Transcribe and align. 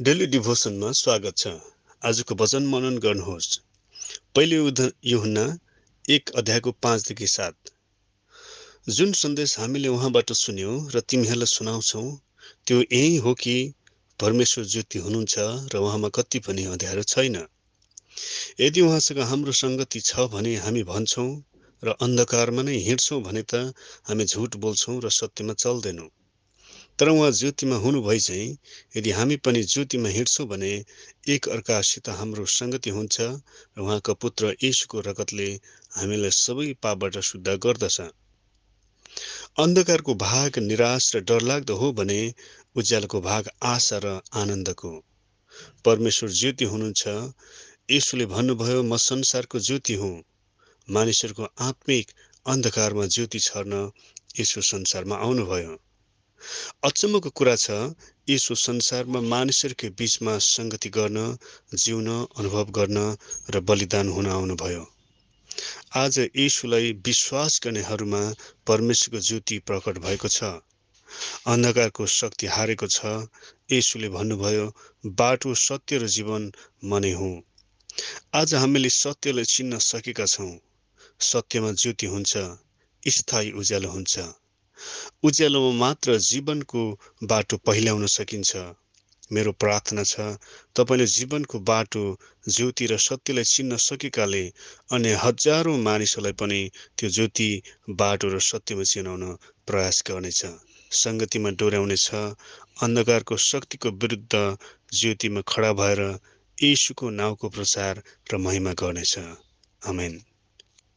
Daily 0.00 0.26
डिभोसनमा 0.26 0.90
स्वागत 0.92 1.36
छ। 1.36 1.50
आजको 2.02 2.34
वचन 2.34 2.64
मनन 2.66 2.96
गर्नुहोस्। 2.98 3.58
पहिले 4.34 4.56
युहुना 5.06 5.44
एक 6.08 6.30
अध्यायको 6.34 6.72
पाँचदेखि 6.82 7.26
सात। 7.26 7.70
जुन 8.88 9.12
सन्देश 9.12 9.58
हामीले 9.58 9.88
उहाँबाट 9.88 10.32
सुन्यौँ 10.32 10.74
र 10.94 11.00
तिमीहरूलाई 11.00 11.46
सुनाउँछौ 11.46 12.02
त्यो 12.66 12.80
यही 12.80 13.16
हो 13.16 13.34
कि 13.34 13.54
परमेश्वर 14.20 14.64
ज्योति 14.64 14.98
हुनुहुन्छ 14.98 15.38
र 15.74 15.76
उहाँमा 15.76 16.08
कति 16.08 16.38
पनि 16.38 16.64
अँध्यारो 16.64 17.02
छैन। 17.02 17.38
यदि 18.60 18.80
उहाँसँग 18.80 19.20
हाम्रो 19.20 19.52
सङ्गति 19.52 20.00
छ 20.00 20.26
भने 20.28 20.56
हामी 20.56 20.82
भन्छौँ 20.82 21.30
र 21.82 21.96
अन्धकारमा 22.00 22.62
नै 22.62 22.76
हिँड्छौँ 22.80 23.22
भने 23.22 23.42
त 23.42 23.64
हामी 24.04 24.24
झुट 24.24 24.56
बोल्छौँ 24.56 25.00
र 25.00 25.10
सत्यमा 25.12 25.54
चल्दैनौँ। 25.54 26.10
तर 26.98 27.08
उहाँ 27.08 27.30
ज्योतिमा 27.30 27.76
हुनुभए 27.76 28.18
चाहिँ 28.18 28.56
यदि 28.96 29.10
हामी 29.10 29.36
पनि 29.36 29.62
ज्योतिमा 29.62 30.08
हिँड्छौँ 30.08 30.46
भने 30.46 30.72
एक 31.28 31.48
अर्कासित 31.48 32.08
हाम्रो 32.08 32.44
सङ्गति 32.46 32.90
हुन्छ 32.90 33.20
र 33.20 33.80
उहाँको 33.80 34.14
पुत्र 34.14 34.54
यशुको 34.64 35.00
रगतले 35.00 35.48
हामीलाई 35.96 36.30
सबै 36.30 36.72
पापबाट 36.82 37.18
शुद्ध 37.20 37.48
गर्दछ। 37.48 38.00
अन्धकारको 39.58 40.14
भाग 40.14 40.58
निराश 40.58 41.10
र 41.16 41.20
डरलाग्दो 41.20 41.74
हो 41.76 41.92
भने 41.92 42.20
उज्यालोको 42.76 43.20
भाग 43.20 43.48
आशा 43.62 43.98
र 44.04 44.20
आनन्दको। 44.34 44.92
परमेश्वर 45.84 46.30
ज्योति 46.30 46.64
हुनुहुन्छ। 46.64 47.32
यसुले 47.90 48.26
भन्नुभयो 48.26 48.82
म 48.82 48.96
संसारको 48.96 49.58
ज्योति 49.60 49.94
हुँ। 49.94 50.14
मानिसहरूको 50.88 51.48
आत्मिक 51.60 52.10
अन्धकारमा 52.46 53.06
ज्योति 53.06 53.38
छर्न 53.38 53.90
यसो 54.40 54.60
संसारमा 54.60 55.16
आउनुभयो। 55.16 55.78
अचम्मको 56.84 57.30
कुरा 57.30 57.56
छ 57.56 57.78
यसो 58.28 58.54
संसारमा 58.54 59.20
मानिसहरूकै 59.20 59.88
बिचमा 59.98 60.34
सङ्गति 60.38 60.88
गर्न 60.88 61.22
जिउन 61.74 62.10
अनुभव 62.36 62.70
गर्न 62.70 62.98
र 63.50 63.60
बलिदान 63.60 64.08
हुन 64.08 64.26
आउनुभयो। 64.26 64.84
आज 65.96 66.18
यीशुलाई 66.18 66.92
विश्वास 67.06 67.60
गर्नेहरूमा 67.64 68.22
परमेश्वरको 68.66 69.20
ज्योति 69.20 69.58
प्रकट 69.58 69.98
भएको 69.98 70.28
छ। 70.28 70.52
अन्धकारको 71.46 72.06
शक्ति 72.06 72.46
हारेको 72.46 72.86
छ। 72.86 73.14
यसुले 73.72 74.08
भन्नुभयो 74.08 74.66
बाटो 75.06 75.54
सत्य 75.54 75.98
र 75.98 76.06
जीवन 76.08 76.52
मनै 76.84 77.12
हुँ। 77.12 77.34
आज 78.34 78.54
हामीले 78.54 78.90
सत्यलाई 78.90 79.44
चिन्न 79.44 79.78
सकेका 79.78 80.26
छौँ। 80.26 80.52
सत्यमा 81.20 81.72
ज्योति 81.72 82.06
हुन्छ 82.06 82.32
स्थायी 83.02 83.50
उज्यालो 83.52 83.90
हुन्छ। 83.90 84.18
उज्यालोमा 85.22 85.72
मात्र 85.78 86.16
जीवनको 86.28 86.80
बाटो 87.24 87.56
पहिल्याउन 87.66 88.06
सकिन्छ। 88.06 88.52
मेरो 89.32 89.52
प्रार्थना 89.52 90.02
छ 90.04 90.24
तपाईँले 90.76 91.06
जीवनको 91.06 91.58
बाटो 91.70 92.02
ज्योति 92.48 92.86
र 92.86 92.96
सत्यलाई 92.98 93.44
चिन्न 93.44 93.76
सकेकाले 93.84 94.42
अन्य 94.92 95.14
हजारौँ 95.22 95.76
मानिसहरूलाई 95.78 96.32
पनि 96.32 96.60
त्यो 96.98 97.10
ज्योति 97.10 97.48
बाटो 98.02 98.28
र 98.28 98.40
सत्यमा 98.40 98.84
चिनाउन 98.92 99.24
प्रयास 99.66 100.02
गर्नेछ। 100.06 100.42
सङ्गतिमा 100.94 101.50
डोर्याउनेछ 101.60 102.06
अन्धकारको 102.82 103.36
शक्तिको 103.46 103.90
विरुद्ध 104.02 104.34
ज्योतिमा 104.92 105.40
खडा 105.48 105.72
भएर 105.80 106.00
यीशुको 106.58 107.10
नाउँको 107.10 107.48
प्रचार 107.48 108.02
र 108.32 108.36
महिमा 108.38 108.72
गर्नेछ। 108.72 109.18
आमेन। 109.82 110.22